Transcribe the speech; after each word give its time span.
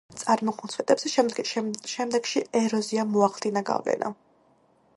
წარმოქმნილ 0.19 0.71
სვეტებზე 0.75 1.11
შემდეგში 1.91 2.43
ეროზიამ 2.63 3.13
მოახდინა 3.17 3.63
გავლენა. 3.69 4.11